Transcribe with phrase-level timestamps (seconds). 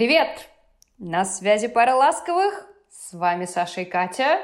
[0.00, 0.48] Привет!
[0.96, 2.66] На связи пара ласковых.
[2.88, 4.38] С вами Саша и Катя.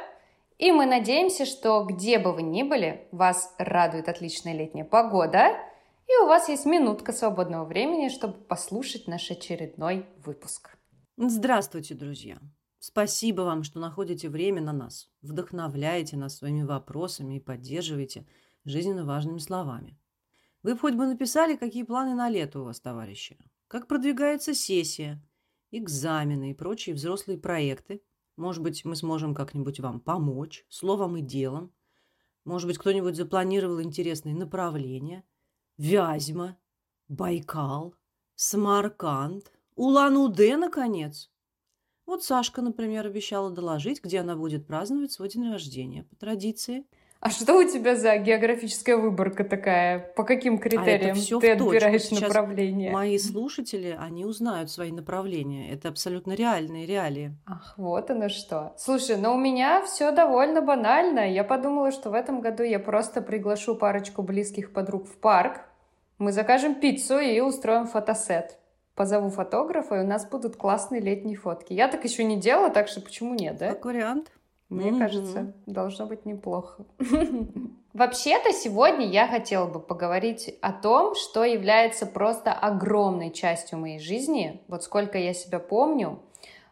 [0.58, 5.56] И мы надеемся, что где бы вы ни были, вас радует отличная летняя погода,
[6.06, 10.76] и у вас есть минутка свободного времени, чтобы послушать наш очередной выпуск.
[11.16, 12.36] Здравствуйте, друзья!
[12.78, 18.26] Спасибо вам, что находите время на нас, вдохновляете нас своими вопросами и поддерживаете
[18.66, 19.98] жизненно важными словами.
[20.62, 23.38] Вы бы хоть бы написали, какие планы на лето у вас, товарищи.
[23.68, 25.25] Как продвигается сессия,
[25.78, 28.02] экзамены и прочие взрослые проекты.
[28.36, 31.72] Может быть, мы сможем как-нибудь вам помочь словом и делом.
[32.44, 35.24] Может быть, кто-нибудь запланировал интересные направления.
[35.78, 36.56] Вязьма,
[37.08, 37.94] Байкал,
[38.34, 41.30] Самарканд, Улан-Удэ, наконец.
[42.06, 46.86] Вот Сашка, например, обещала доложить, где она будет праздновать свой день рождения по традиции.
[47.20, 49.98] А что у тебя за географическая выборка такая?
[49.98, 52.92] По каким критериям а ты отбираешь Сейчас направление?
[52.92, 55.72] Мои слушатели, они узнают свои направления.
[55.72, 57.34] Это абсолютно реальные реалии.
[57.46, 58.74] Ах, вот оно что.
[58.76, 61.32] Слушай, ну у меня все довольно банально.
[61.32, 65.62] Я подумала, что в этом году я просто приглашу парочку близких подруг в парк.
[66.18, 68.58] Мы закажем пиццу и устроим фотосет.
[68.94, 71.74] Позову фотографа, и у нас будут классные летние фотки.
[71.74, 73.68] Я так еще не делала, так что почему нет, да?
[73.74, 74.30] Как вариант.
[74.68, 74.98] Мне mm-hmm.
[74.98, 76.84] кажется, должно быть неплохо.
[77.92, 84.60] Вообще-то сегодня я хотела бы поговорить о том, что является просто огромной частью моей жизни,
[84.68, 86.20] вот сколько я себя помню,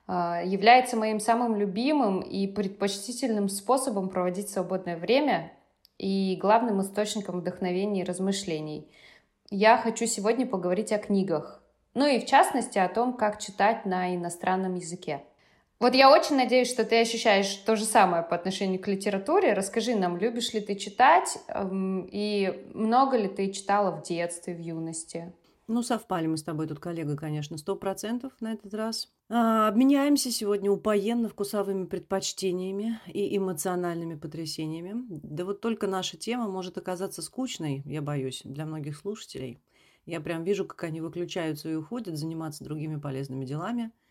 [0.07, 5.53] а, является моим самым любимым и предпочтительным способом проводить свободное время
[5.97, 8.91] и главным источником вдохновения и размышлений.
[9.51, 11.63] Я хочу сегодня поговорить о книгах,
[11.95, 15.23] ну и в частности о том, как читать на иностранном языке.
[15.85, 19.53] Вот я очень надеюсь, что ты ощущаешь то же самое по отношению к литературе.
[19.53, 24.61] Расскажи нам, любишь ли ты читать эм, и много ли ты читала в детстве, в
[24.61, 25.35] юности?
[25.67, 29.13] Ну, совпали мы с тобой тут, коллега, конечно, сто процентов на этот раз.
[29.29, 34.95] А, обменяемся сегодня упоенно вкусовыми предпочтениями и эмоциональными потрясениями.
[35.11, 39.61] Да вот только наша тема может оказаться скучной, я боюсь, для многих слушателей.
[40.07, 43.93] Я прям вижу, как они выключаются и уходят заниматься другими полезными делами–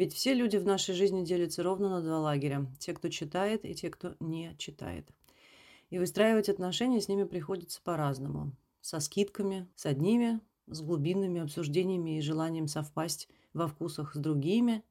[0.00, 2.66] ведь все люди в нашей жизни делятся ровно на два лагеря.
[2.78, 5.06] Те, кто читает, и те, кто не читает.
[5.90, 8.56] И выстраивать отношения с ними приходится по-разному.
[8.80, 14.82] Со скидками, с одними, с глубинными обсуждениями и желанием совпасть во вкусах с другими.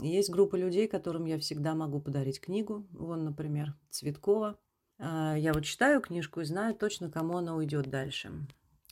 [0.00, 2.84] Есть группа людей, которым я всегда могу подарить книгу.
[2.90, 4.58] Вон, например, Цветкова.
[4.98, 8.32] А, я вот читаю книжку и знаю точно, кому она уйдет дальше.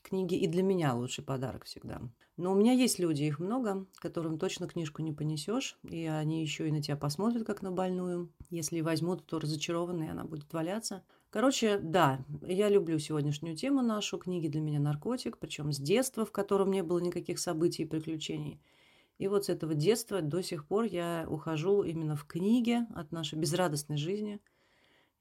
[0.06, 2.00] Книги и для меня лучший подарок всегда.
[2.37, 6.69] Но у меня есть люди, их много, которым точно книжку не понесешь, и они еще
[6.69, 8.31] и на тебя посмотрят, как на больную.
[8.49, 11.03] Если возьмут, то разочарованные, она будет валяться.
[11.31, 14.16] Короче, да, я люблю сегодняшнюю тему нашу.
[14.19, 18.61] Книги для меня наркотик, причем с детства, в котором не было никаких событий и приключений.
[19.19, 23.41] И вот с этого детства до сих пор я ухожу именно в книги от нашей
[23.41, 24.41] безрадостной жизни.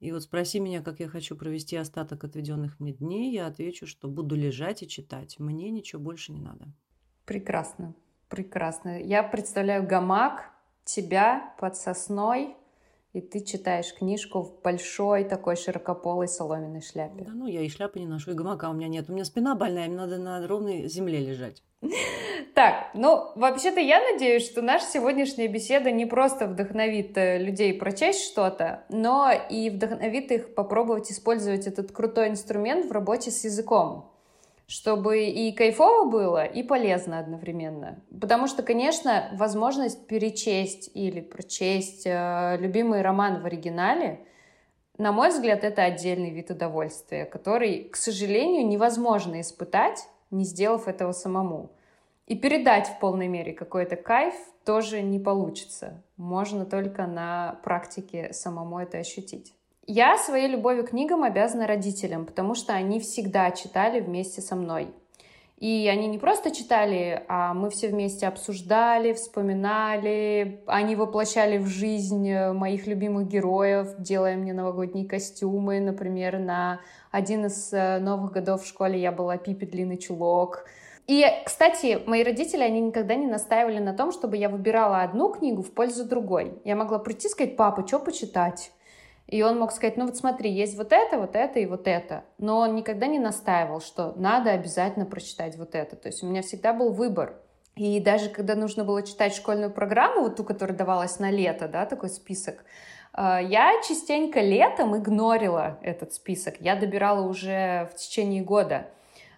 [0.06, 4.08] И вот спроси меня, как я хочу провести остаток отведенных мне дней, я отвечу, что
[4.08, 5.40] буду лежать и читать.
[5.40, 6.68] Мне ничего больше не надо.
[7.26, 7.96] Прекрасно,
[8.30, 9.02] прекрасно.
[9.02, 10.52] Я представляю гамак,
[10.84, 12.56] тебя под сосной,
[13.16, 17.24] и ты читаешь книжку в большой такой широкополой соломенной шляпе.
[17.24, 19.10] Да ну, я и шляпы не ношу, и гамака у меня нет.
[19.10, 21.64] У меня спина больная, мне надо на ровной земле лежать.
[22.54, 28.24] Так, ну, вообще-то я надеюсь, что наша сегодняшняя беседа не просто вдохновит э, людей прочесть
[28.24, 34.15] что-то, но и вдохновит их попробовать использовать этот крутой инструмент в работе с языком
[34.68, 38.02] чтобы и кайфово было, и полезно одновременно.
[38.20, 44.26] Потому что, конечно, возможность перечесть или прочесть э, любимый роман в оригинале,
[44.98, 51.12] на мой взгляд, это отдельный вид удовольствия, который, к сожалению, невозможно испытать, не сделав этого
[51.12, 51.72] самому.
[52.28, 56.02] И передать в полной мере какой-то кайф тоже не получится.
[56.18, 59.54] Можно только на практике самому это ощутить.
[59.88, 64.88] Я своей любовью к книгам обязана родителям, потому что они всегда читали вместе со мной.
[65.58, 72.30] И они не просто читали, а мы все вместе обсуждали, вспоминали, они воплощали в жизнь
[72.54, 75.80] моих любимых героев, делая мне новогодние костюмы.
[75.80, 80.66] Например, на один из э, новых годов в школе я была Пипи Длинный Чулок.
[81.08, 85.62] И, кстати, мои родители, они никогда не настаивали на том, чтобы я выбирала одну книгу
[85.62, 86.60] в пользу другой.
[86.66, 88.72] Я могла прийти и сказать, папа, что почитать?
[89.28, 92.24] И он мог сказать, ну вот смотри, есть вот это, вот это и вот это.
[92.38, 95.96] Но он никогда не настаивал, что надо обязательно прочитать вот это.
[95.96, 97.36] То есть у меня всегда был выбор.
[97.76, 101.86] И даже когда нужно было читать школьную программу, вот ту, которая давалась на лето, да,
[101.86, 102.64] такой список,
[103.18, 106.56] э, я частенько летом игнорила этот список.
[106.62, 108.88] Я добирала уже в течение года.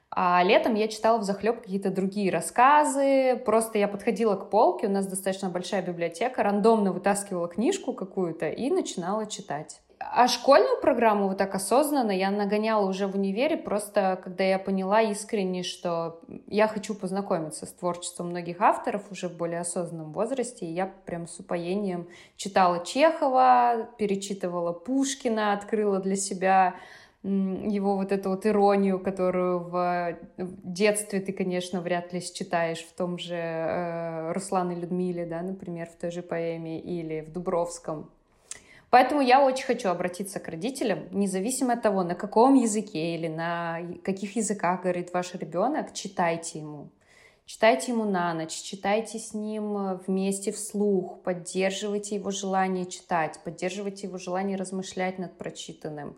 [0.09, 3.41] А летом я читала в захлеб какие-то другие рассказы.
[3.45, 8.69] Просто я подходила к полке, у нас достаточно большая библиотека, рандомно вытаскивала книжку какую-то и
[8.69, 9.81] начинала читать.
[9.99, 15.01] А школьную программу вот так осознанно я нагоняла уже в универе, просто когда я поняла
[15.01, 20.71] искренне, что я хочу познакомиться с творчеством многих авторов уже в более осознанном возрасте, и
[20.71, 26.75] я прям с упоением читала Чехова, перечитывала Пушкина, открыла для себя
[27.27, 33.17] его вот эту вот иронию, которую в детстве ты, конечно, вряд ли считаешь в том
[33.17, 38.09] же э, Руслане Людмиле, да, например, в той же поэме, или в Дубровском.
[38.89, 43.81] Поэтому я очень хочу обратиться к родителям, независимо от того, на каком языке или на
[44.03, 46.87] каких языках говорит ваш ребенок, читайте ему.
[47.45, 54.17] Читайте ему на ночь, читайте с ним вместе вслух, поддерживайте его желание читать, поддерживайте его
[54.17, 56.15] желание размышлять над прочитанным.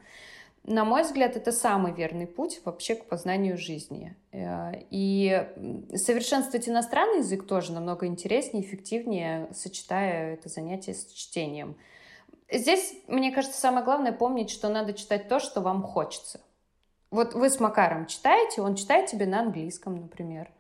[0.63, 4.15] На мой взгляд, это самый верный путь вообще к познанию жизни.
[4.31, 5.47] Э, и
[5.95, 11.75] совершенствовать иностранный язык тоже намного интереснее, эффективнее, сочетая это занятие с чтением.
[12.51, 16.39] Здесь, мне кажется, самое главное помнить, что надо читать то, что вам хочется.
[17.11, 20.51] Вот вы с Макаром читаете, он читает тебе на английском, например.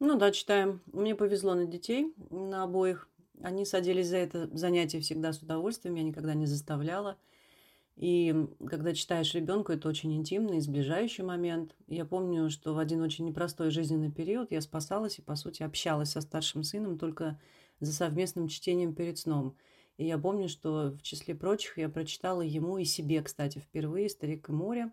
[0.00, 0.80] Ну да, читаем.
[0.92, 3.08] Мне повезло на детей, на обоих.
[3.40, 7.16] Они садились за это занятие всегда с удовольствием, я никогда не заставляла.
[7.96, 8.34] И
[8.66, 11.76] когда читаешь ребенку, это очень интимный, сближающий момент.
[11.86, 16.10] Я помню, что в один очень непростой жизненный период я спасалась и, по сути, общалась
[16.10, 17.38] со старшим сыном только
[17.80, 19.56] за совместным чтением перед сном.
[19.98, 24.48] И я помню, что в числе прочих я прочитала ему и себе, кстати, впервые «Старик
[24.48, 24.90] и море».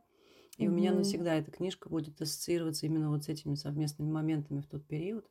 [0.58, 0.68] И mm-hmm.
[0.68, 4.86] у меня навсегда эта книжка будет ассоциироваться именно вот с этими совместными моментами в тот
[4.86, 5.26] период.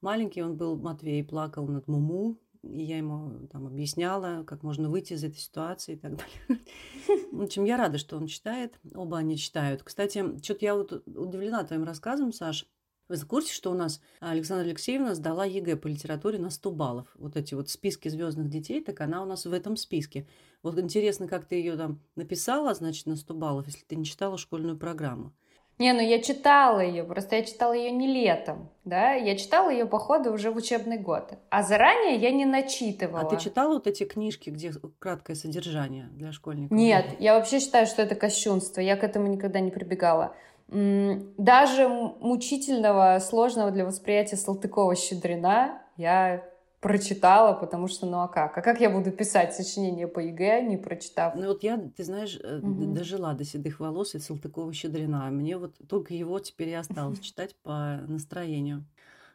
[0.00, 2.38] Маленький он был, Матвей, плакал над Муму,
[2.70, 6.64] и я ему там объясняла, как можно выйти из этой ситуации и так далее.
[7.32, 8.78] В общем, я рада, что он читает.
[8.94, 9.82] Оба они читают.
[9.82, 12.66] Кстати, что-то я вот удивлена твоим рассказом, Саш.
[13.06, 17.08] Вы в курсе, что у нас Александра Алексеевна сдала ЕГЭ по литературе на 100 баллов?
[17.16, 20.26] Вот эти вот списки звездных детей, так она у нас в этом списке.
[20.62, 24.38] Вот интересно, как ты ее там написала, значит, на 100 баллов, если ты не читала
[24.38, 25.34] школьную программу.
[25.78, 29.86] Не, ну я читала ее, просто я читала ее не летом, да, я читала ее
[29.86, 33.22] по ходу уже в учебный год, а заранее я не начитывала.
[33.22, 36.76] А ты читала вот эти книжки, где краткое содержание для школьников?
[36.76, 40.36] Нет, я вообще считаю, что это кощунство, я к этому никогда не прибегала.
[40.68, 46.44] Даже мучительного, сложного для восприятия Салтыкова-Щедрина я
[46.84, 48.58] прочитала, потому что, ну а как?
[48.58, 51.34] А как я буду писать сочинение по ЕГЭ, не прочитав?
[51.34, 52.92] Ну вот я, ты знаешь, угу.
[52.92, 55.30] дожила до седых волос и Салтыкова-Щедрина.
[55.30, 58.84] Мне вот только его теперь и осталось читать по настроению.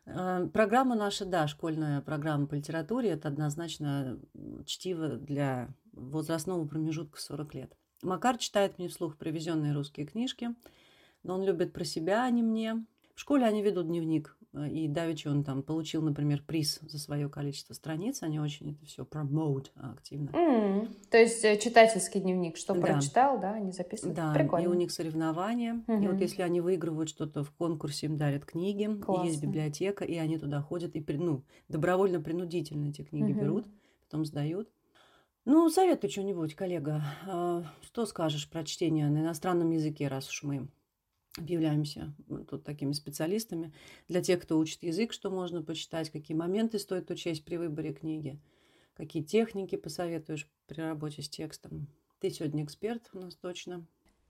[0.05, 4.19] А, программа наша, да, школьная программа по литературе, это однозначно
[4.67, 7.73] чтиво для возрастного промежутка 40 лет.
[8.03, 10.53] Макар читает мне вслух привезенные русские книжки,
[11.23, 12.85] но он любит про себя, а не мне.
[13.15, 17.73] В школе они ведут дневник и Давичи он там получил, например, приз за свое количество
[17.73, 18.23] страниц.
[18.23, 20.29] Они очень это все промоут активно.
[20.29, 21.09] Mm.
[21.11, 22.81] То есть э, читательский дневник, что да.
[22.81, 24.15] прочитал, да, они записывают.
[24.15, 24.65] Да, Прикольно.
[24.65, 25.83] и у них соревнования.
[25.85, 26.03] Mm-hmm.
[26.03, 29.23] И вот если они выигрывают что-то в конкурсе, им дарят книги, Классно.
[29.23, 33.41] и есть библиотека, и они туда ходят и ну, добровольно-принудительно эти книги mm-hmm.
[33.41, 33.67] берут,
[34.05, 34.69] потом сдают.
[35.45, 37.03] Ну, советуй что-нибудь, коллега.
[37.27, 40.67] А, что скажешь про чтение на иностранном языке, раз уж мы
[41.39, 42.13] объявляемся
[42.49, 43.73] тут такими специалистами.
[44.07, 48.39] Для тех, кто учит язык, что можно почитать, какие моменты стоит учесть при выборе книги,
[48.95, 51.87] какие техники посоветуешь при работе с текстом.
[52.19, 53.85] Ты сегодня эксперт у нас точно.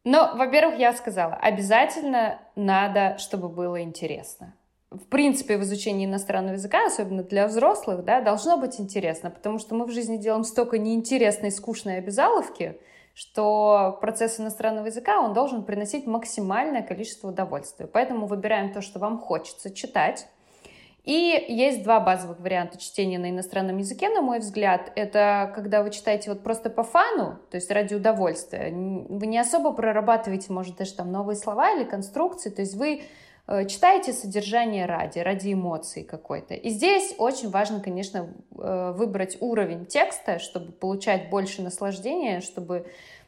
[0.05, 4.55] Ну, во-первых, я сказала, обязательно надо, чтобы было интересно.
[4.91, 9.75] В принципе, в изучении иностранного языка, особенно для взрослых, да, должно быть интересно, потому что
[9.75, 12.79] мы в жизни делаем столько неинтересной, скучной обязаловки,
[13.19, 17.85] что процесс иностранного языка, он должен приносить максимальное количество удовольствия.
[17.85, 20.29] Поэтому выбираем то, что вам хочется читать.
[21.03, 24.93] И есть два базовых варианта чтения на иностранном языке, на мой взгляд.
[24.95, 28.71] Это когда вы читаете вот просто по фану, то есть ради удовольствия.
[28.71, 32.49] Вы не особо прорабатываете, может, даже там новые слова или конструкции.
[32.49, 33.01] То есть вы
[33.67, 36.53] читаете содержание ради, ради эмоций какой-то.
[36.53, 42.85] И здесь очень важно, конечно, э, выбрать уровень текста, чтобы получать больше наслаждения, чтобы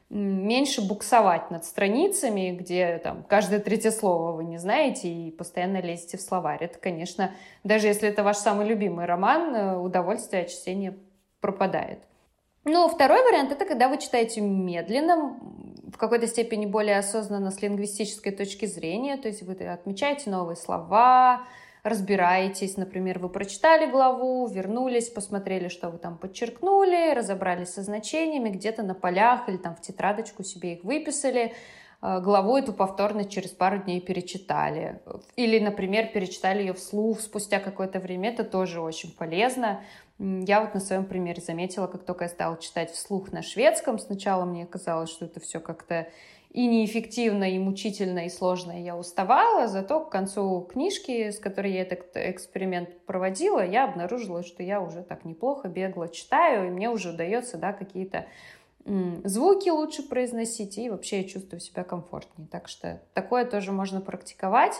[0.09, 6.17] меньше буксовать над страницами, где там каждое третье слово вы не знаете и постоянно лезете
[6.17, 6.63] в словарь.
[6.63, 7.31] Это, конечно,
[7.63, 10.97] даже если это ваш самый любимый роман, э, удовольствие от чтения
[11.39, 11.99] пропадает.
[12.63, 15.35] Ну, второй вариант— это когда вы читаете медленно,
[15.93, 21.43] в какой-то степени более осознанно с лингвистической точки зрения, то есть вы отмечаете новые слова,
[21.83, 28.83] разбираетесь, например, вы прочитали главу, вернулись, посмотрели, что вы там подчеркнули, разобрались со значениями, где-то
[28.83, 31.53] на полях или там в тетрадочку себе их выписали,
[32.01, 35.01] главу эту повторно через пару дней перечитали.
[35.35, 38.29] Или, например, перечитали ее вслух спустя какое-то время.
[38.29, 39.81] Это тоже очень полезно.
[40.17, 44.45] Я вот на своем примере заметила, как только я стала читать вслух на шведском, сначала
[44.45, 46.07] мне казалось, что это все как-то
[46.51, 51.81] и неэффективно, и мучительно, и сложно, я уставала, зато к концу книжки, с которой я
[51.83, 57.11] этот эксперимент проводила, я обнаружила, что я уже так неплохо бегло читаю, и мне уже
[57.11, 58.25] удается, да, какие-то
[58.85, 62.47] звуки лучше произносить, и вообще я чувствую себя комфортнее.
[62.49, 64.75] Так что такое тоже можно практиковать.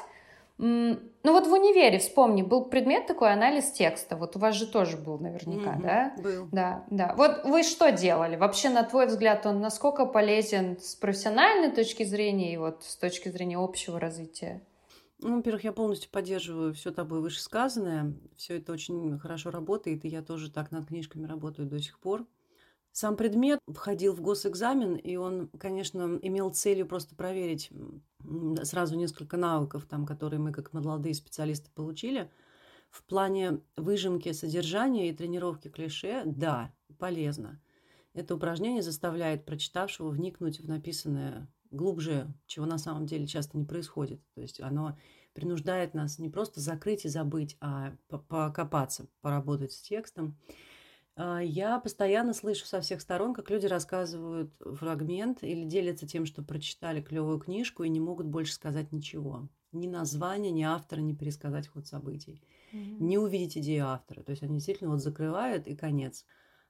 [0.58, 4.16] Ну вот в универе, вспомни, был предмет такой анализ текста.
[4.16, 6.16] Вот у вас же тоже был наверняка, mm-hmm, да?
[6.22, 6.50] Был.
[6.52, 7.16] Да, да.
[7.18, 8.36] Вот вы что делали?
[8.36, 13.30] Вообще, на твой взгляд, он насколько полезен с профессиональной точки зрения и вот с точки
[13.30, 14.62] зрения общего развития?
[15.20, 18.14] Ну, во-первых, я полностью поддерживаю все тобой вышесказанное.
[18.36, 22.26] Все это очень хорошо работает, и я тоже так над книжками работаю до сих пор.
[22.92, 27.72] Сам предмет входил в госэкзамен, и он, конечно, имел целью просто проверить
[28.64, 32.30] сразу несколько навыков, там, которые мы как молодые специалисты получили.
[32.90, 37.62] В плане выжимки содержания и тренировки клише, да, полезно.
[38.14, 44.22] Это упражнение заставляет прочитавшего вникнуть в написанное глубже, чего на самом деле часто не происходит.
[44.36, 44.98] То есть оно
[45.34, 47.96] принуждает нас не просто закрыть и забыть, а
[48.28, 50.38] покопаться, поработать с текстом.
[51.24, 56.42] А, я постоянно слышу со всех сторон, как люди рассказывают фрагмент или делятся тем, что
[56.42, 59.48] прочитали клевую книжку и не могут больше сказать ничего.
[59.72, 62.42] Ни названия, ни автора, ни пересказать ход событий.
[62.74, 62.98] Mm-hmm.
[63.00, 64.24] Не увидеть идею автора.
[64.24, 66.26] То есть они действительно вот закрывают и конец.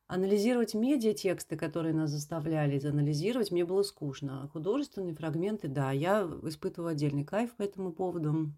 [0.07, 4.49] Анализировать медиатексты, которые нас заставляли анализировать, мне было скучно.
[4.51, 8.51] Художественные фрагменты, да, я испытываю отдельный кайф по этому поводу.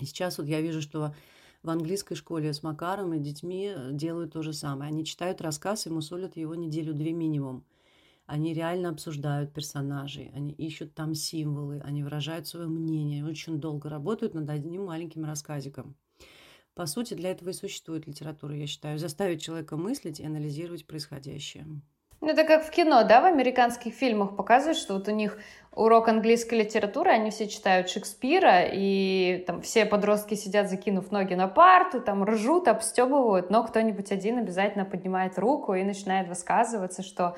[0.00, 1.14] И сейчас вот я вижу, что
[1.62, 4.90] в английской школе с Макаром и детьми э, делают то же самое.
[4.90, 7.64] Они читают рассказ и мусолят его неделю-две минимум.
[8.26, 14.34] Они реально обсуждают персонажей, они ищут там символы, они выражают свое мнение, очень долго работают
[14.34, 15.96] над одним маленьким рассказиком.
[16.74, 21.66] По сути, для этого и существует литература, я считаю, заставить человека мыслить и анализировать происходящее.
[22.20, 25.38] Ну, это как в кино, да, в американских фильмах показывают, что вот у них
[25.72, 31.46] урок английской литературы, они все читают Шекспира, и там все подростки сидят, закинув ноги на
[31.46, 37.36] парту, там ржут, обстебывают, но кто-нибудь один обязательно поднимает руку и начинает высказываться, что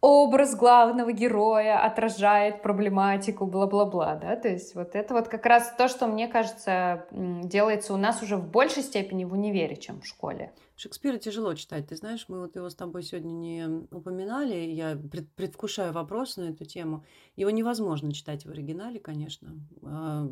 [0.00, 5.88] образ главного героя отражает проблематику, бла-бла-бла, да, то есть вот это вот как раз то,
[5.88, 10.52] что, мне кажется, делается у нас уже в большей степени в универе, чем в школе.
[10.76, 15.30] Шекспира тяжело читать, ты знаешь, мы вот его с тобой сегодня не упоминали, я пред,
[15.32, 17.04] предвкушаю вопрос на эту тему.
[17.36, 19.56] Его невозможно читать в оригинале, конечно.
[19.82, 20.28] А,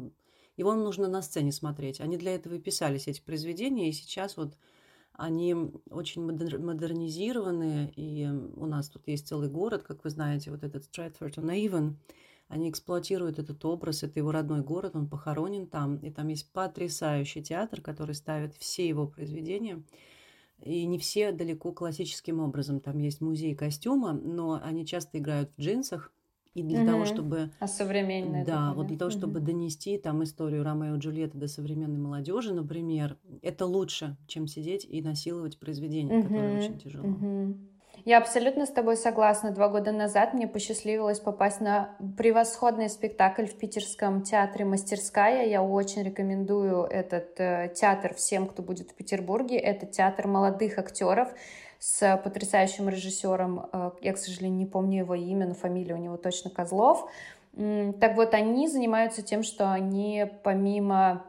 [0.56, 2.00] его нужно на сцене смотреть.
[2.00, 4.56] Они для этого и писались, эти произведения, и сейчас вот
[5.12, 5.54] они
[5.90, 11.94] очень модернизированы, и у нас тут есть целый город, как вы знаете, вот этот Stratford-on-Avon.
[12.48, 17.42] Они эксплуатируют этот образ, это его родной город, он похоронен там, и там есть потрясающий
[17.42, 19.82] театр, который ставит все его произведения.
[20.62, 22.80] И не все далеко классическим образом.
[22.80, 26.12] Там есть музей костюма, но они часто играют в джинсах,
[26.54, 26.86] и для угу.
[26.86, 27.50] того, чтобы...
[27.60, 28.44] А современные.
[28.44, 28.74] Да, такое.
[28.74, 29.18] вот для того, угу.
[29.18, 34.84] чтобы донести там историю Ромео и Джульетты до современной молодежи, например, это лучше, чем сидеть
[34.84, 36.28] и насиловать произведение, угу.
[36.28, 37.08] которое очень тяжело.
[37.08, 37.56] Угу.
[38.04, 39.52] Я абсолютно с тобой согласна.
[39.52, 45.46] Два года назад мне посчастливилось попасть на превосходный спектакль в Питерском театре «Мастерская».
[45.46, 49.56] Я очень рекомендую этот э, театр всем, кто будет в Петербурге.
[49.56, 51.28] Это театр молодых актеров
[51.78, 53.68] с потрясающим режиссером.
[53.72, 57.08] Э, я, к сожалению, не помню его имя, но фамилия у него точно Козлов.
[57.54, 61.26] Так вот, они занимаются тем, что они помимо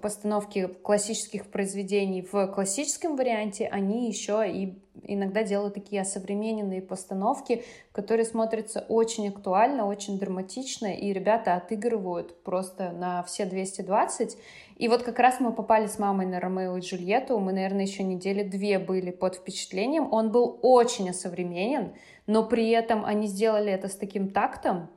[0.00, 8.24] постановки классических произведений в классическом варианте, они еще и иногда делают такие осовремененные постановки, которые
[8.24, 14.36] смотрятся очень актуально, очень драматично, и ребята отыгрывают просто на все 220.
[14.76, 18.04] И вот как раз мы попали с мамой на Ромео и Джульетту, мы, наверное, еще
[18.04, 20.12] недели две были под впечатлением.
[20.12, 21.94] Он был очень осовременен,
[22.28, 24.88] но при этом они сделали это с таким тактом,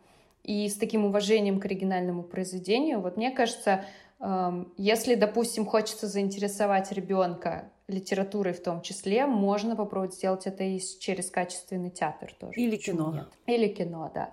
[0.46, 3.02] и с таким уважением к оригинальному произведению.
[3.02, 3.86] Вот мне кажется,
[4.20, 10.80] эм, если, допустим, хочется заинтересовать ребенка литературой в том числе, можно попробовать сделать это и
[11.00, 12.60] через качественный театр тоже.
[12.60, 13.12] Или кино.
[13.14, 13.28] Нет?
[13.48, 14.32] Или кино, да.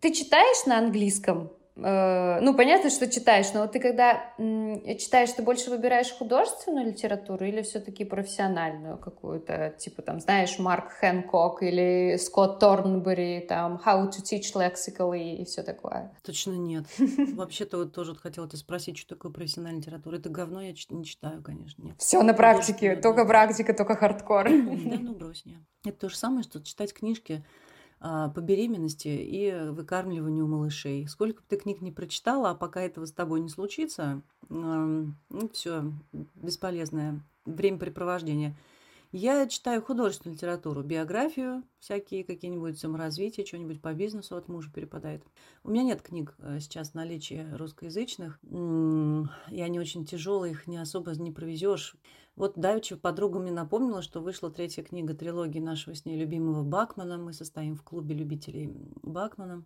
[0.00, 5.42] Ты читаешь на английском Э, ну, понятно, что читаешь, но вот ты когда читаешь, ты
[5.42, 12.58] больше выбираешь художественную литературу или все-таки профессиональную какую-то, типа там, знаешь, Марк Хэнкок или Скотт
[12.58, 16.12] Торнбери, там, How to Teach Lexically и все такое?
[16.22, 16.84] Точно нет.
[16.98, 20.16] Вообще-то вот тоже хотела тебя спросить, что такое профессиональная литература.
[20.16, 21.94] Это говно я не читаю, конечно, нет.
[21.98, 24.48] Все на практике, только практика, только хардкор.
[24.50, 25.60] Да, ну брось, нет.
[25.84, 27.42] Это то же самое, что читать книжки
[28.02, 31.06] по беременности и выкармливанию малышей.
[31.06, 35.14] Сколько бы ты книг не прочитала, а пока этого с тобой не случится, ну,
[35.52, 35.84] все
[36.34, 38.56] бесполезное времяпрепровождение.
[39.14, 45.22] Я читаю художественную литературу, биографию, всякие какие-нибудь саморазвития, что-нибудь по бизнесу от мужа перепадает.
[45.64, 50.78] У меня нет книг э, сейчас в наличии русскоязычных, и они очень тяжелые, их не
[50.78, 51.94] особо не провезешь.
[52.34, 57.18] Вот Давича подруга мне напомнила, что вышла третья книга трилогии нашего с ней любимого Бакмана.
[57.18, 58.70] Мы состоим в клубе любителей
[59.02, 59.64] Бакмана.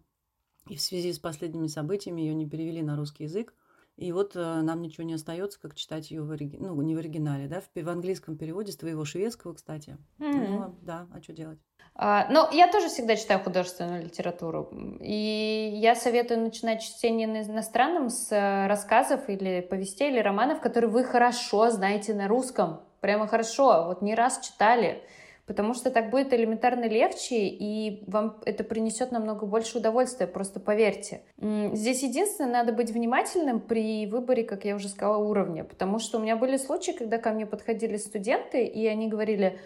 [0.68, 3.54] И в связи с последними событиями ее не перевели на русский язык.
[3.96, 6.98] И вот э, нам ничего не остается, как читать ее в оригинале, ну, не в
[6.98, 9.96] оригинале, да, в, в английском переводе, с твоего шведского, кстати.
[10.18, 10.48] Mm-hmm.
[10.48, 11.58] Ну, да, а что делать?
[11.94, 14.70] А, ну, я тоже всегда читаю художественную литературу.
[15.00, 20.90] И я советую начинать чтение на иностранном с э, рассказов или повестей, или романов, которые
[20.90, 22.82] вы хорошо знаете на русском.
[23.00, 25.02] Прямо хорошо, вот не раз читали.
[25.46, 31.22] Потому что так будет элементарно легче, и вам это принесет намного больше удовольствия, просто поверьте.
[31.38, 35.62] Здесь единственное, надо быть внимательным при выборе, как я уже сказала, уровня.
[35.62, 39.60] Потому что у меня были случаи, когда ко мне подходили студенты, и они говорили,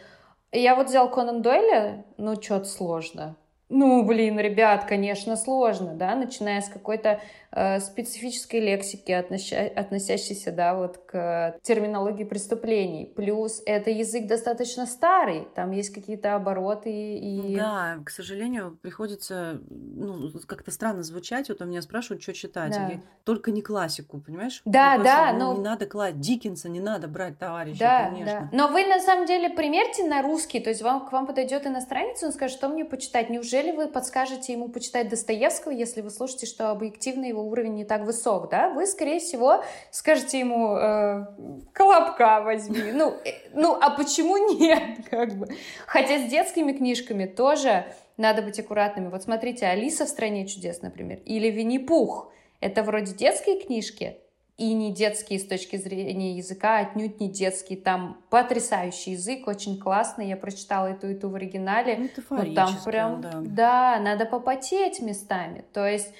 [0.52, 3.36] я вот взял Конан Дойля, ну, что-то сложно.
[3.70, 7.20] Ну, блин, ребят, конечно, сложно, да, начиная с какой-то
[7.52, 13.12] специфической лексики, относя, относящейся, да, вот к терминологии преступлений.
[13.16, 17.56] Плюс это язык достаточно старый, там есть какие-то обороты и...
[17.56, 21.48] Да, к сожалению, приходится, ну, как-то странно звучать.
[21.48, 22.72] Вот у меня спрашивают, что читать.
[22.72, 22.88] Да.
[22.88, 24.62] Я, только не классику, понимаешь?
[24.64, 25.54] Да, ну, да, ну, но...
[25.56, 28.48] Не надо класть Диккенса, не надо брать товарища, да, конечно.
[28.52, 28.56] Да.
[28.56, 32.22] Но вы, на самом деле, примерьте на русский, то есть вам, к вам подойдет иностранец,
[32.22, 33.30] он скажет, что мне почитать.
[33.30, 38.02] Неужели вы подскажете ему почитать Достоевского, если вы слушаете, что объективно его уровень не так
[38.02, 38.70] высок, да?
[38.70, 41.26] Вы, скорее всего, скажете ему э,
[41.72, 42.92] «Колобка возьми».
[42.92, 45.48] Ну, э, ну, а почему нет, как бы?
[45.86, 49.08] Хотя с детскими книжками тоже надо быть аккуратными.
[49.08, 52.30] Вот смотрите, «Алиса в стране чудес», например, или «Винни-Пух».
[52.60, 54.18] Это вроде детские книжки,
[54.60, 57.76] и не детские с точки зрения языка, отнюдь не детский.
[57.76, 60.28] Там потрясающий язык, очень классный.
[60.28, 62.10] Я прочитала эту и ту в оригинале.
[62.28, 63.40] Ну, там прям, да.
[63.40, 65.64] да, надо попотеть местами.
[65.72, 66.12] То есть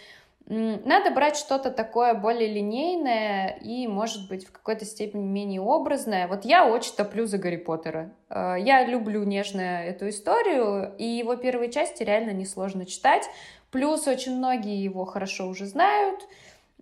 [0.51, 6.27] надо брать что-то такое более линейное и, может быть, в какой-то степени менее образное.
[6.27, 8.11] Вот я очень топлю за Гарри Поттера.
[8.29, 13.31] Э, я люблю нежно эту историю, и его первые части реально несложно читать.
[13.71, 16.27] Плюс очень многие его хорошо уже знают.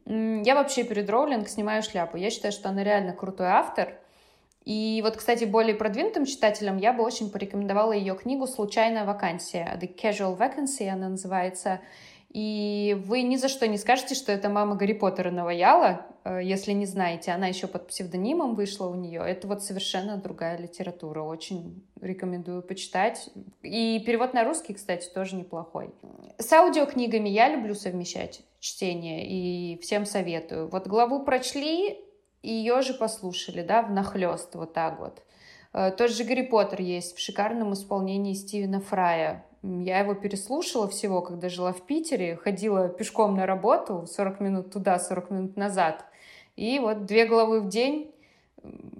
[0.07, 2.16] Я вообще перед Роулинг снимаю шляпу.
[2.16, 3.98] Я считаю, что она реально крутой автор.
[4.64, 9.78] И вот, кстати, более продвинутым читателям я бы очень порекомендовала ее книгу «Случайная вакансия».
[9.78, 11.81] «The Casual Vacancy» она называется.
[12.31, 16.73] И вы ни за что не скажете, что это мама Гарри Поттера наваяла, э, если
[16.73, 17.31] не знаете.
[17.31, 19.23] Она еще под псевдонимом вышла у нее.
[19.27, 21.23] Это вот совершенно другая литература.
[21.23, 23.31] Очень рекомендую почитать.
[23.62, 25.91] И перевод на русский, кстати, тоже неплохой.
[26.37, 30.69] С аудиокнигами я люблю совмещать чтение и всем советую.
[30.69, 31.99] Вот главу прочли,
[32.43, 35.23] ее же послушали, да, в нахлест вот так вот.
[35.73, 39.47] Э, тот же Гарри Поттер есть в шикарном исполнении Стивена Фрая.
[39.62, 44.99] Я его переслушала всего, когда жила в Питере, ходила пешком на работу, 40 минут туда,
[44.99, 46.05] 40 минут назад.
[46.57, 48.12] И вот две главы в день,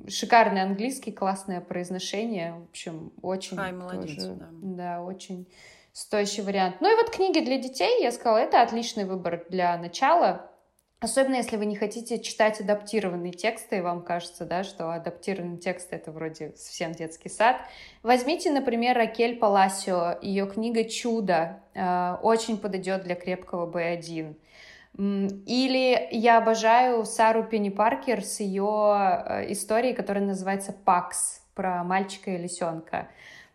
[0.09, 2.55] шикарный английский, классное произношение.
[2.55, 3.59] В общем, очень...
[3.59, 4.49] Ай, молодец, тоже, да.
[4.53, 5.47] Да, очень
[5.92, 6.77] стоящий вариант.
[6.81, 10.51] Ну и вот книги для детей, я сказала, это отличный выбор для начала.
[11.01, 15.89] Особенно если вы не хотите читать адаптированные тексты, и вам кажется, да, что адаптированный текст—
[15.93, 17.57] это вроде совсем детский сад.
[18.03, 24.35] Возьмите, например, Ракель Паласио, ее книга «Чудо» э, очень подойдет для крепкого B1.
[24.99, 32.31] Или я обожаю Сару Пенни Паркер с ее э, историей, которая называется «Пакс», про мальчика
[32.31, 33.09] и лисенка.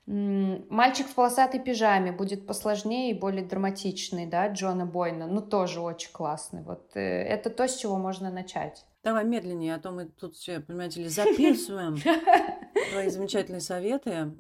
[0.06, 6.12] Мальчик в полосатой пижаме будет посложнее и более драматичный, да, Джона Бойна, ну тоже очень
[6.12, 6.62] классный.
[6.62, 8.86] Вот э, это то, с чего можно начать.
[9.04, 11.98] Давай медленнее, а то мы тут все, понимаете ли, записываем
[12.92, 14.34] твои замечательные советы.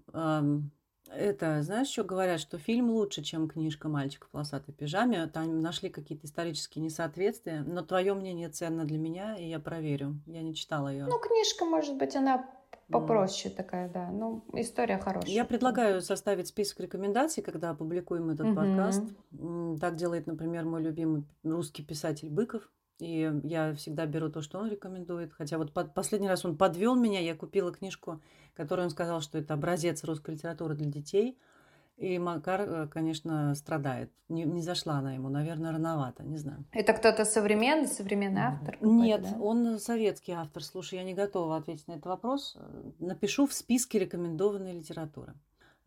[1.15, 5.28] Это, знаешь, что говорят, что фильм лучше, чем книжка «Мальчик в полосатой пижаме».
[5.28, 10.19] Там нашли какие-то исторические несоответствия, но твое мнение ценно для меня, и я проверю.
[10.26, 11.06] Я не читала ее.
[11.06, 12.49] Ну, книжка, может быть, она
[12.89, 14.09] попроще такая, да.
[14.12, 15.31] Ну, история хорошая.
[15.31, 18.55] Я предлагаю составить список рекомендаций, когда опубликуем этот угу.
[18.55, 19.03] подкаст.
[19.79, 22.69] Так делает, например, мой любимый русский писатель Быков.
[22.99, 25.33] И я всегда беру то, что он рекомендует.
[25.33, 28.21] Хотя вот под, последний раз он подвел меня, я купила книжку,
[28.53, 31.38] которую он сказал, что это образец русской литературы для детей–
[31.97, 34.12] и Макар, э, конечно, страдает.
[34.29, 36.65] Не, не зашла она ему, наверное, рановато, не знаю.
[36.71, 38.77] Это кто-то современный, современный автор?
[38.82, 39.38] Нет, да?
[39.39, 40.63] он советский автор.
[40.63, 42.58] Слушай, я не готова ответить на этот вопрос.
[42.99, 45.34] Напишу в списке рекомендованной литературы.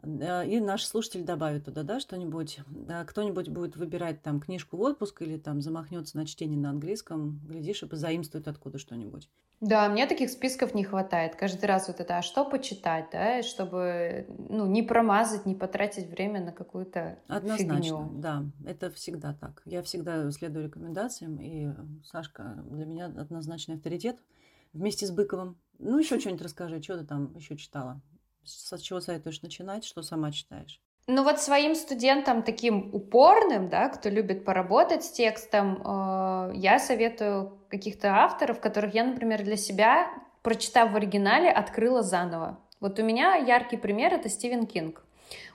[0.07, 2.61] Э, и наш слушатель добавит туда, да, что-нибудь.
[3.07, 7.83] Кто-нибудь будет выбирать там книжку в отпуск или там замахнется на чтение на английском, глядишь,
[7.83, 9.29] и позаимствует откуда что-нибудь.
[9.61, 11.35] Да, мне таких списков не хватает.
[11.35, 16.45] Каждый раз вот это, а что почитать, да, чтобы ну, не промазать, не потратить время
[16.45, 18.11] на какую-то Однозначно, фигню.
[18.21, 19.63] да, это всегда так.
[19.65, 21.71] Я всегда следую рекомендациям, и
[22.05, 24.19] Сашка для меня однозначный авторитет
[24.75, 25.57] вместе с Быковым.
[25.79, 28.03] Ну, еще что-нибудь расскажи, что ты там еще читала?
[28.47, 30.81] С чего советуешь начинать, что сама читаешь?
[31.09, 37.59] Ну вот своим студентам таким упорным, да, кто любит поработать с текстом, э, я советую
[37.69, 40.09] каких-то авторов, которых я, например, для себя,
[40.43, 42.59] прочитав в оригинале, открыла заново.
[42.81, 45.03] Вот у меня яркий пример— это Стивен Кинг.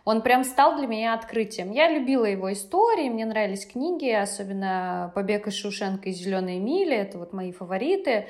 [0.04, 1.72] Он прям стал для меня открытием.
[1.72, 7.20] Я любила его истории, мне нравились книги, особенно «Побег из Шушенко» и «Зеленая миля», это
[7.20, 8.28] вот мои фавориты.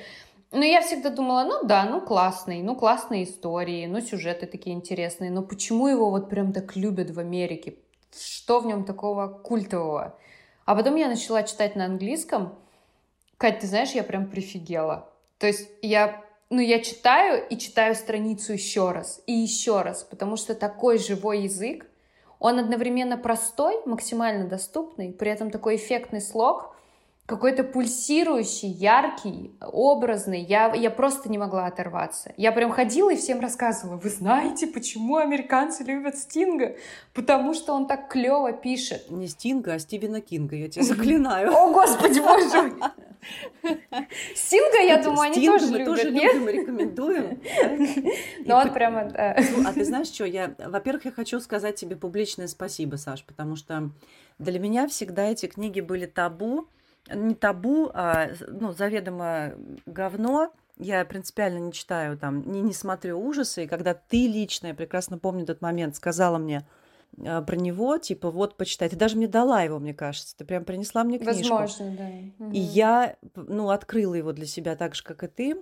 [0.52, 5.32] Но я всегда думала, ну да, ну классный, ну классные истории, ну сюжеты такие интересные,
[5.32, 7.76] но почему его вот прям так любят в Америке?
[8.14, 10.18] Что в нем такого культового?
[10.66, 12.60] А потом я начала читать на английском.
[13.38, 15.10] Кать, ты знаешь, я прям прифигела.
[15.38, 20.36] То есть я, ну я читаю и читаю страницу еще раз и еще раз, потому
[20.36, 21.88] что такой живой язык,
[22.40, 26.71] он одновременно простой, максимально доступный, при этом такой эффектный слог—
[27.26, 30.42] какой-то пульсирующий, яркий, образный.
[30.42, 32.34] Я, я просто не могла оторваться.
[32.36, 36.76] Я прям ходила и всем рассказывала, вы знаете, почему американцы любят Стинга?
[37.14, 39.10] Потому что он так клево пишет.
[39.10, 41.52] Не Стинга, а Стивена Кинга, я тебя заклинаю.
[41.54, 42.92] О, господи, боже мой!
[44.36, 47.40] Стинга, я думаю, они тоже мы любят, тоже любим, рекомендуем.
[48.46, 49.04] Ну, он прямо.
[49.04, 53.56] Ну, А ты знаешь что, я, во-первых, я хочу сказать тебе публичное спасибо, Саш, потому
[53.56, 53.92] что
[54.40, 56.68] для меня всегда эти книги были табу,
[57.10, 59.54] не табу, а ну, заведомо
[59.86, 60.54] говно.
[60.78, 63.66] Я принципиально не читаю там, не, не смотрю ужасы.
[63.66, 66.68] И когда ты лично, я прекрасно помню этот момент, сказала мне
[67.24, 68.90] а, про него, типа, вот, почитай.
[68.90, 70.36] Ты даже мне дала его, мне кажется.
[70.38, 71.56] Ты прям принесла мне книжку.
[71.56, 72.48] Возможно, да.
[72.52, 75.58] И я, ну, открыла его для себя так же, как и ты.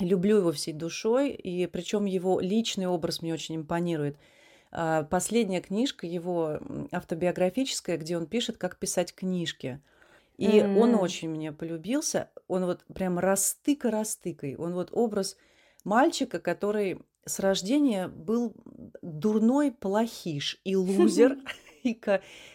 [0.00, 4.16] Люблю его всей душой, и причем его личный образ мне очень импонирует.
[4.70, 6.58] А, Последняя книжка его
[6.90, 9.80] автобиографическая, где он пишет, как писать книжки.
[10.36, 10.78] И mm-hmm.
[10.78, 12.30] он очень мне полюбился.
[12.48, 14.56] Он вот прям растыка-растыкой.
[14.56, 15.36] Он вот образ
[15.84, 18.54] мальчика, который с рождения был
[19.02, 21.36] дурной плохиш и лузер.
[21.82, 21.98] И,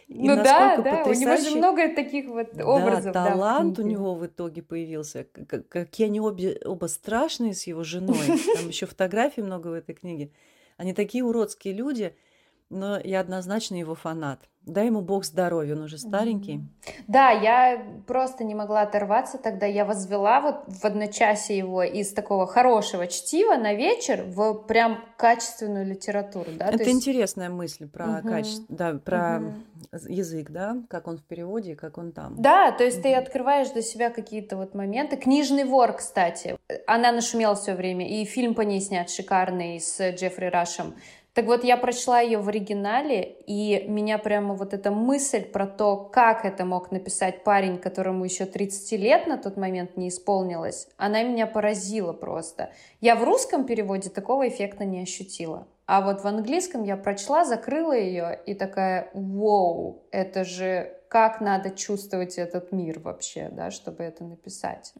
[0.07, 3.11] ну да, да, у него же много таких вот образов.
[3.11, 5.25] Да, талант да, у него в итоге появился.
[5.25, 8.17] Какие они обе, оба страшные с его женой.
[8.55, 10.31] Там еще фотографий много в этой книге.
[10.77, 12.15] Они такие уродские люди–
[12.69, 14.39] но я однозначно его фанат.
[14.67, 16.61] Дай ему бог здоровья, он уже старенький.
[17.07, 19.65] Да, я просто не могла оторваться тогда.
[19.65, 25.85] Я возвела вот в одночасье его из такого хорошего чтива на вечер в прям качественную
[25.85, 26.51] литературу.
[26.57, 26.67] Да?
[26.67, 26.91] Это есть...
[26.91, 28.27] интересная мысль про угу.
[28.27, 30.05] качество, да, про угу.
[30.09, 32.35] язык, да, как он в переводе, как он там.
[32.37, 33.03] Да, то есть угу.
[33.03, 35.15] ты открываешь для себя какие-то вот моменты.
[35.15, 40.47] Книжный вор, кстати, она нашумела все время, и фильм по ней снят шикарный с Джеффри
[40.47, 40.93] Рашем.
[41.37, 45.95] Так вот, я прочла ее в оригинале, и меня прямо вот эта мысль про то,
[45.95, 51.21] как это мог написать парень, которому еще 30 лет на тот момент не исполнилось, она
[51.21, 52.71] меня поразила просто.
[53.01, 55.67] Я в русском переводе такого эффекта не ощутила.
[55.87, 61.69] А вот в английском я прочла, закрыла ее и такая, вау, это же как надо
[61.69, 64.93] чувствовать этот мир вообще, да, чтобы это написать.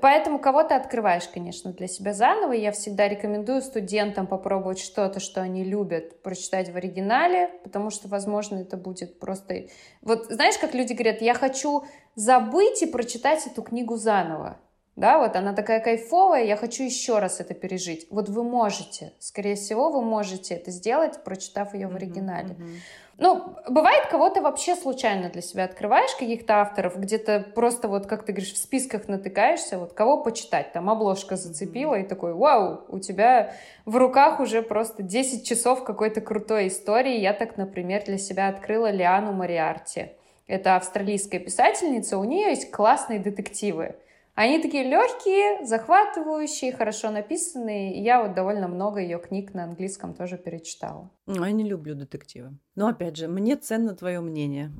[0.00, 2.52] Поэтому кого то открываешь, конечно, для себя заново.
[2.52, 8.58] Я всегда рекомендую студентам попробовать что-то, что они любят, прочитать в оригинале, потому что, возможно,
[8.58, 9.66] это будет просто...
[10.02, 14.58] Вот знаешь, как люди говорят, я хочу забыть и прочитать эту книгу заново.
[14.96, 18.06] Да, вот она такая кайфовая, я хочу еще раз это пережить.
[18.10, 22.54] Вот вы можете, скорее всего, вы можете это сделать, прочитав ее в оригинале.
[22.54, 23.06] Mm-hmm, mm-hmm.
[23.18, 28.32] Ну, бывает, кого-то вообще случайно для себя открываешь, каких-то авторов, где-то просто вот, как ты
[28.32, 33.54] говоришь, в списках натыкаешься, вот кого почитать, там обложка зацепила, и такой, вау, у тебя
[33.86, 37.18] в руках уже просто 10 часов какой-то крутой истории.
[37.18, 40.12] Я так, например, для себя открыла Лиану Мариарти.
[40.46, 43.96] Это австралийская писательница, у нее есть классные детективы.
[44.36, 47.96] Они такие легкие, захватывающие, хорошо написанные.
[47.96, 51.10] И я вот довольно много ее книг на английском тоже перечитала.
[51.26, 52.52] Я не люблю детективы.
[52.74, 54.72] Но опять же, мне ценно твое мнение.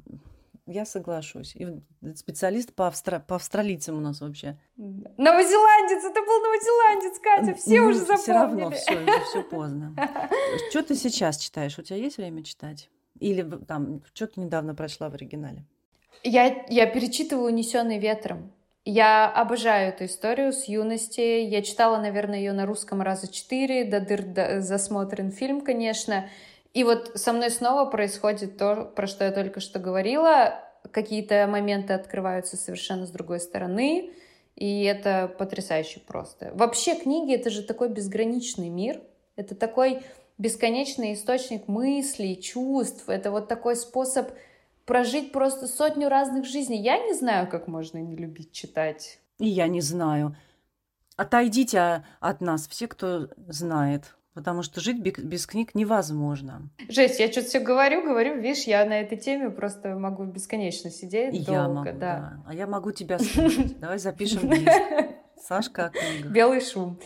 [0.67, 1.57] Я соглашусь.
[1.57, 1.67] И
[2.17, 3.19] специалист по, австра...
[3.19, 4.59] по австралийцам у нас вообще.
[4.77, 6.05] Новозеландец!
[6.05, 7.55] Это был новозеландец, Катя!
[7.55, 8.23] Все ну, уже запомнили.
[8.23, 9.95] Все равно, все, уже все поздно.
[10.71, 11.79] Что ты сейчас читаешь?
[11.79, 12.91] У тебя есть время читать?
[13.21, 15.65] Или там, что ты недавно прочла в оригинале?
[16.23, 18.53] Я, я перечитываю «Унесенный ветром».
[18.89, 21.21] Я обожаю эту историю с юности.
[21.21, 26.31] Я читала, наверное, ее на русском раза четыре, до дыр засмотрен фильм, конечно.
[26.73, 30.63] И вот со мной снова происходит то, про что я только что говорила.
[30.93, 34.13] Какие-то моменты открываются совершенно с другой стороны,
[34.55, 36.53] и это потрясающе просто.
[36.55, 39.01] Вообще книги— это же такой безграничный мир.
[39.35, 40.03] Это такой
[40.39, 43.09] бесконечный источник мыслей, чувств.
[43.09, 44.31] Это вот такой способ
[44.87, 46.81] прожить просто сотню разных жизней.
[46.81, 49.19] Я не знаю, как можно не любить читать.
[49.39, 50.37] И я не знаю.
[51.17, 54.17] Отойдите от нас, все, кто знает.
[54.35, 56.69] Потому что жить без книг невозможно.
[56.91, 61.35] Жесть, я что-то все говорю, говорю, видишь, я на этой теме просто могу бесконечно сидеть
[61.35, 61.53] И долго.
[61.53, 61.93] Я могу, да.
[61.99, 62.43] да.
[62.47, 63.79] А я могу тебя слушать.
[63.79, 64.51] Давай запишем
[65.41, 66.29] Сашка книга.
[66.29, 66.99] Белый шум.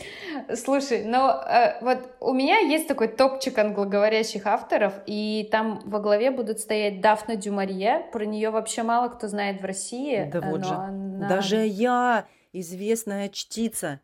[0.54, 6.30] Слушай, ну э, вот у меня есть такой топчик англоговорящих авторов, и там во главе
[6.30, 8.06] будут стоять Дафна Дюмарье.
[8.12, 10.30] Про нее вообще мало кто знает в России.
[10.32, 10.72] Да вот же.
[10.72, 11.28] Она...
[11.28, 14.00] Даже я, известная чтица,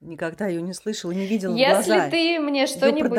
[0.00, 2.10] Никогда ее не слышала, не видела Если глаза.
[2.10, 3.18] ты мне что-нибудь...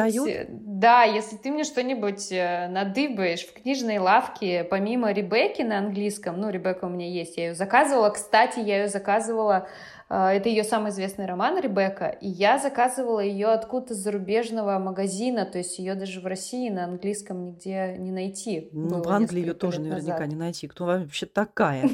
[0.80, 6.50] Да, если ты мне что-нибудь э, надыбаешь в книжной лавке, помимо Ребекки на английском, ну,
[6.50, 8.10] Ребекка у меня есть, я ее заказывала.
[8.12, 9.68] Кстати, я ее заказывала
[10.12, 15.46] а, это ее самый известный роман «Ребекка», и я заказывала ее откуда-то с зарубежного магазина,
[15.46, 18.70] то есть ее даже в России на английском нигде не найти.
[18.72, 20.28] Ну, в Англии ее тоже наверняка назад.
[20.30, 20.68] не найти.
[20.68, 21.88] Кто вообще такая?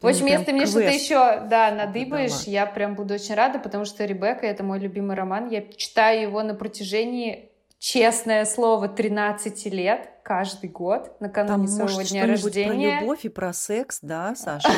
[0.00, 3.84] В общем, если ты мне что-то еще, да, надыбаешь, я прям буду очень рада, потому
[3.84, 5.50] что «Ребекка»— это мой любимый роман.
[5.50, 12.10] Я читаю его на протяжении честное слово, 13 лет каждый год накануне Там, своего может,
[12.10, 12.96] дня рождения.
[12.96, 14.68] про любовь и про секс, да, Саша?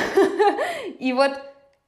[0.98, 1.32] И вот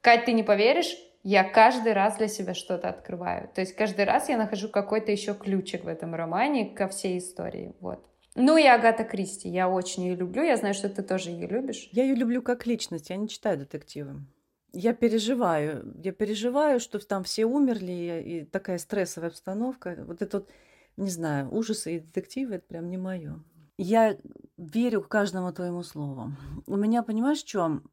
[0.01, 3.49] Кать, ты не поверишь, я каждый раз для себя что-то открываю.
[3.55, 7.73] То есть каждый раз я нахожу какой-то еще ключик в этом романе ко всей истории.
[7.79, 8.05] Вот.
[8.35, 9.47] Ну и Агата Кристи.
[9.47, 10.43] Я очень ее люблю.
[10.43, 11.87] Я знаю, что ты тоже ее любишь.
[11.93, 13.09] Я ее люблю как личность.
[13.09, 14.25] Я не читаю детективы.
[14.73, 15.93] Я переживаю.
[16.03, 20.03] Я переживаю, что там все умерли, и такая стрессовая обстановка.
[20.05, 20.49] Вот это вот,
[20.97, 23.43] не знаю, ужасы и детективы, это прям не мое.
[23.77, 24.17] Я
[24.57, 26.31] верю каждому твоему слову.
[26.67, 27.83] У меня, понимаешь, в чем?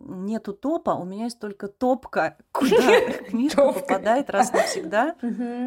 [0.00, 5.16] нету топа, у меня есть только топка, куда книжка попадает раз навсегда,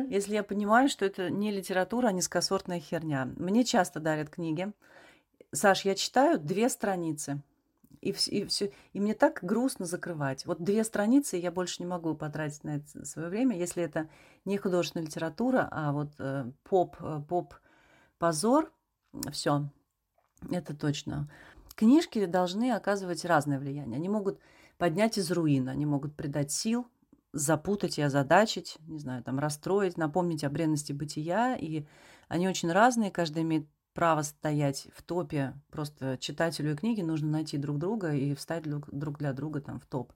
[0.10, 3.30] если я понимаю, что это не литература, а низкосортная херня.
[3.38, 4.72] Мне часто дарят книги.
[5.52, 7.42] Саш, я читаю две страницы.
[8.04, 10.46] И, и, все, и мне так грустно закрывать.
[10.46, 14.10] Вот две страницы я больше не могу потратить на это свое время, если это
[14.46, 17.54] не художественная литература, а вот э, поп, э, поп
[18.18, 18.72] позор,
[19.32, 19.70] все,
[20.52, 21.30] это точно.
[21.76, 23.98] Книжки должны оказывать разное влияние.
[23.98, 24.40] Они могут
[24.78, 26.88] поднять из руин, они могут придать сил,
[27.32, 31.56] запутать и озадачить, не знаю, там, расстроить, напомнить о бренности бытия.
[31.56, 31.86] И
[32.28, 35.54] они очень разные, каждый имеет право стоять в топе.
[35.70, 39.86] Просто читателю и книге нужно найти друг друга и встать друг для друга там в
[39.86, 40.14] топ.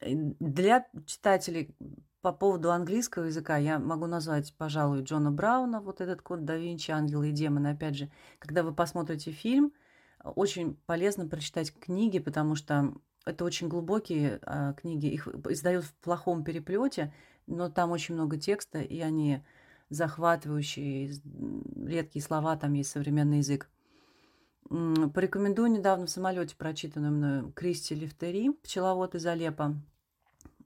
[0.00, 1.74] Для читателей
[2.20, 6.92] по поводу английского языка я могу назвать, пожалуй, Джона Брауна, вот этот код да Винчи,
[6.92, 7.68] ангелы и демоны.
[7.68, 9.72] Опять же, когда вы посмотрите фильм,
[10.22, 15.06] очень полезно прочитать книги, потому что это очень глубокие а, книги.
[15.06, 17.12] Их издают в плохом переплете,
[17.46, 19.44] но там очень много текста, и они
[19.92, 21.12] захватывающие,
[21.76, 23.68] редкие слова, там есть современный язык.
[24.68, 29.76] Порекомендую недавно в самолете прочитанную мною Кристи Лифтери «Пчеловод из Алеппо».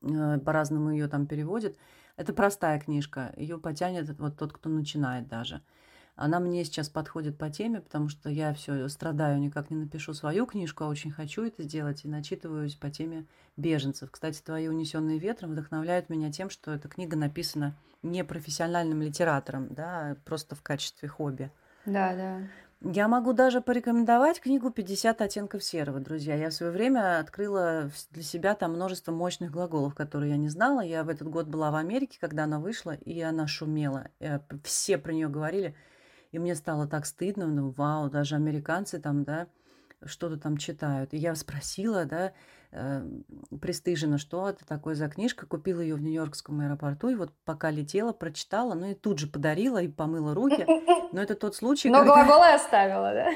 [0.03, 1.77] Э, по-разному ее там переводят.
[2.17, 5.62] Это простая книжка, ее потянет вот тот, кто начинает даже–
[6.17, 10.47] она мне сейчас подходит по теме, потому что я все страдаю, никак не напишу свою
[10.47, 13.27] книжку, а очень хочу это сделать и начитываюсь по теме
[13.57, 14.11] беженцев.
[14.11, 20.11] Кстати, твои «Унесенные ветром» вдохновляют меня тем, что эта книга написана не профессиональным литератором, да,
[20.11, 21.51] а просто в качестве хобби.
[21.85, 22.41] Да, да.
[22.83, 26.35] Я могу даже порекомендовать книгу «50 оттенков серого», друзья.
[26.35, 30.81] Я в свое время открыла для себя там множество мощных глаголов, которые я не знала.
[30.81, 34.09] Я в этот год была в Америке, когда она вышла, и она шумела.
[34.21, 35.75] Э, все про нее говорили.
[36.37, 39.46] И мне стало так стыдно, ну, вау, даже американцы там, да,
[40.05, 41.14] что-то там читают.
[41.14, 42.35] И я спросила, да,
[42.72, 43.09] э,
[43.59, 45.46] пристыженно, что это такое за книжка.
[45.46, 49.81] Купила ее в Нью-Йоркском аэропорту, и вот пока летела, прочитала, ну и тут же подарила
[49.81, 50.66] и помыла руки.
[51.12, 52.27] Но это тот случай, Но когда...
[52.27, 53.31] глаголы оставила, да?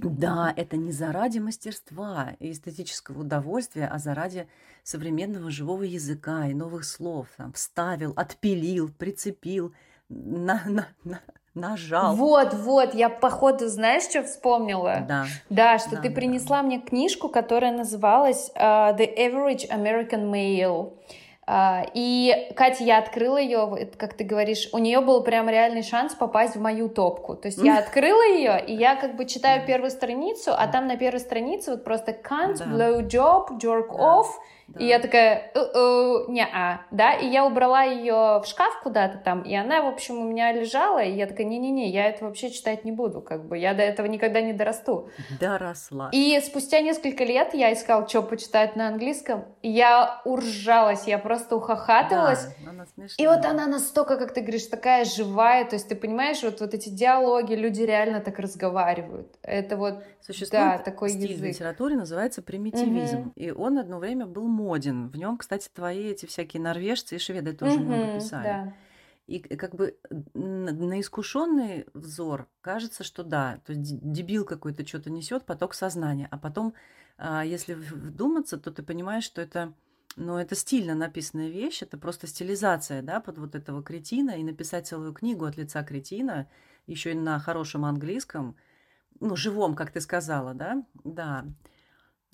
[0.08, 4.48] Да, это не заради мастерства и эстетического удовольствия, а заради
[4.84, 7.26] современного живого языка и новых слов.
[7.36, 9.74] Там, вставил, отпилил, прицепил,
[10.08, 11.20] на, на, на,
[11.60, 12.14] нажал.
[12.14, 15.04] Вот, вот, я походу, знаешь, что вспомнила?
[15.06, 15.26] Да.
[15.50, 16.62] Да, что да, ты да, принесла да.
[16.64, 20.92] мне книжку, которая называлась uh, The Average American Male.
[21.48, 26.14] Uh, и, Катя, я открыла ее, как ты говоришь, у нее был прям реальный шанс
[26.14, 27.36] попасть в мою топку.
[27.36, 30.96] То есть я открыла ее, и я как бы читаю первую страницу, а там на
[30.96, 34.26] первой странице вот просто can't, blow job, jerk off,
[34.68, 34.80] Да.
[34.80, 35.50] И я такая,
[36.28, 40.24] не-а, да, и я убрала ее в шкаф куда-то там, и она, в общем, у
[40.24, 43.72] меня лежала, и я такая, не-не-не, я это вообще читать не буду, как бы, я
[43.72, 45.08] до этого никогда не дорасту.
[45.40, 46.10] Доросла.
[46.12, 52.48] И спустя несколько лет я искала, что почитать на английском, я уржалась, я просто ухахатывалась.
[52.62, 53.26] Да, она смешная.
[53.26, 56.74] И вот она настолько, как ты говоришь, такая живая, то есть ты понимаешь, вот, вот
[56.74, 59.34] эти диалоги, люди реально так разговаривают.
[59.42, 61.40] Это вот, Существует да, такой стиль язык.
[61.40, 63.32] в литературе, называется примитивизм, угу.
[63.34, 65.08] и он одно время был моден.
[65.08, 68.44] В нем, кстати, твои эти всякие норвежцы и шведы тоже угу, много писали.
[68.44, 68.74] Да.
[69.26, 69.94] И как бы
[70.32, 76.28] на искушенный взор кажется, что да, то есть дебил какой-то что-то несет, поток сознания.
[76.30, 76.72] А потом,
[77.18, 79.74] а, если вдуматься, то ты понимаешь, что это,
[80.16, 84.86] ну, это стильно написанная вещь, это просто стилизация, да, под вот этого кретина, и написать
[84.86, 86.48] целую книгу от лица кретина,
[86.86, 88.56] еще и на хорошем английском,
[89.20, 91.44] ну, живом, как ты сказала, да, да.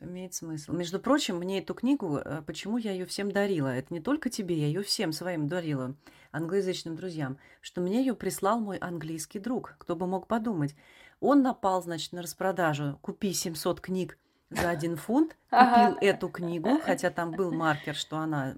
[0.05, 0.73] Имеет смысл.
[0.73, 3.69] Между прочим, мне эту книгу, э, почему я ее всем дарила?
[3.69, 5.95] Это не только тебе, я ее всем своим дарила,
[6.31, 9.77] англоязычным друзьям, что мне ее прислал мой английский друг.
[9.79, 10.77] Кто бы мог подумать.
[11.21, 12.99] Он напал, значит, на распродажу.
[13.01, 14.19] Купи 700 книг
[14.51, 15.37] за один фунт.
[15.51, 18.55] Купил эту книгу, хотя там был маркер, что она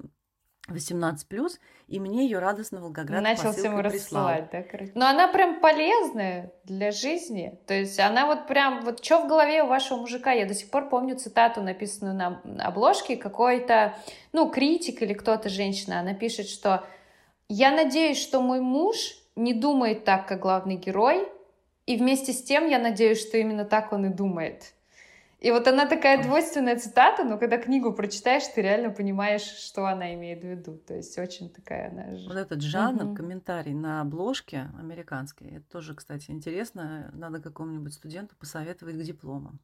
[0.68, 4.92] 18 плюс, и мне ее радостно Волгоград Начал всему рассылать, да, короче.
[4.94, 7.59] Но она прям полезная для жизни.
[7.66, 10.33] То есть она вот прям, вот что в голове у вашего мужика?
[10.33, 13.94] Я до сих пор помню цитату, написанную на обложке, какой-то,
[14.33, 16.85] ну, критик или кто-то, женщина, она пишет, что
[17.48, 18.96] «Я надеюсь, что мой муж
[19.37, 21.29] не думает так, как главный герой,
[21.87, 24.72] и вместе с тем я надеюсь, что именно так он и думает».
[25.46, 30.12] И вот она такая двойственная цитата, но когда книгу прочитаешь, ты реально понимаешь, что она
[30.14, 30.76] имеет в виду.
[30.76, 33.14] То есть очень такая она Вот этот жанр, угу.
[33.14, 37.12] комментарий на обложке американской, это тоже, кстати, интересно.
[37.12, 39.61] Надо какому-нибудь студенту посоветовать к дипломам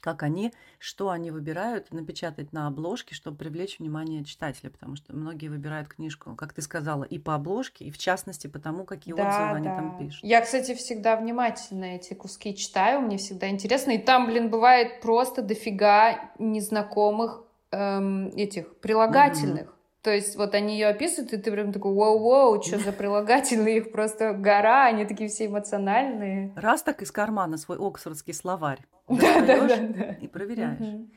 [0.00, 5.48] как они, что они выбирают напечатать на обложке, чтобы привлечь внимание читателя, потому что многие
[5.48, 9.28] выбирают книжку, как ты сказала, и по обложке, и в частности по тому, какие да,
[9.28, 9.54] отзывы да.
[9.56, 10.24] они там пишут.
[10.24, 15.42] Я, кстати, всегда внимательно эти куски читаю, мне всегда интересно, и там, блин, бывает просто
[15.42, 19.68] дофига незнакомых эм, этих прилагательных.
[19.68, 19.80] Mm-hmm.
[20.02, 23.92] То есть вот они ее описывают, и ты прям такой, вау-вау, что за прилагательные, их
[23.92, 26.54] просто гора, они такие все эмоциональные.
[26.56, 30.12] Раз так из кармана свой оксфордский словарь да, да, да, да.
[30.14, 30.80] и проверяешь.
[30.80, 31.10] Угу.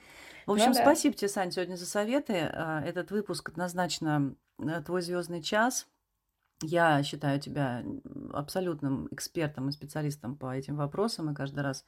[0.47, 0.81] В общем, ну, да.
[0.81, 2.49] спасибо тебе, Сань, сегодня за советы.
[2.51, 5.87] А, этот выпуск однозначно э, твой звездный час.
[6.61, 7.83] Я считаю тебя
[8.31, 11.85] абсолютным экспертом и специалистом по этим вопросам, и каждый раз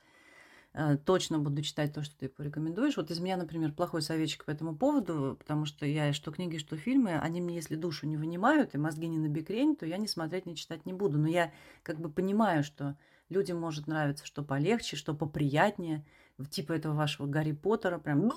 [0.77, 2.97] Э, точно буду читать то, что ты порекомендуешь.
[2.97, 6.75] Вот из меня, например, плохой советчик по этому поводу, потому что я что книги, что
[6.75, 10.45] фильмы, они мне, если душу не вынимают и мозги не набекрень, то я не смотреть,
[10.45, 11.17] не читать не буду.
[11.17, 12.97] Но я как бы понимаю, что
[13.29, 16.05] людям может нравиться что полегче, что поприятнее,
[16.49, 18.31] типа этого вашего Гарри Поттера, прям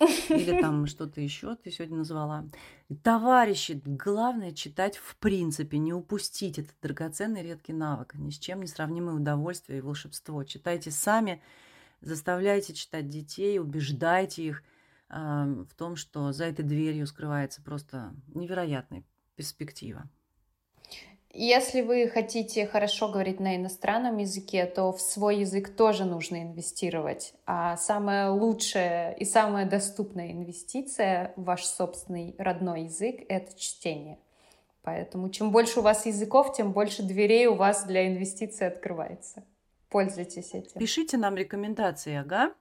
[0.00, 2.46] или там что-то еще ты сегодня назвала.
[3.02, 8.66] Товарищи, главное читать в принципе, не упустить этот драгоценный редкий навык, ни с чем не
[8.66, 10.42] сравнимое удовольствие и волшебство.
[10.44, 11.42] Читайте сами,
[12.00, 14.62] заставляйте читать детей, убеждайте их
[15.10, 19.04] э, в том, что за этой дверью скрывается просто невероятная
[19.36, 20.08] перспектива.
[21.36, 27.34] Если вы хотите хорошо говорить на иностранном языке, то в свой язык тоже нужно инвестировать.
[27.44, 34.20] А самая лучшая и самая доступная инвестиция в ваш собственный родной язык— это чтение.
[34.82, 39.44] Поэтому чем больше у вас языков, тем больше дверей у вас для инвестиций открывается.
[39.88, 40.78] Пользуйтесь этим.
[40.78, 42.54] Пишите нам рекомендации, ага.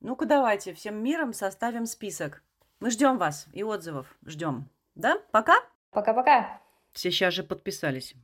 [0.00, 2.42] Ну-ка давайте всем миром составим список.
[2.80, 4.68] Мы ждем вас и отзывов ждем.
[4.96, 5.18] Да?
[5.30, 5.54] Пока?
[5.92, 6.60] Пока-пока.
[6.92, 8.14] Все сейчас же подписались.